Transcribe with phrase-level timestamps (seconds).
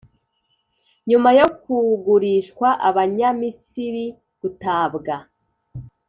[1.09, 4.05] nyuma yo kugurishwa abanyamisiri,
[4.41, 5.15] gutabwa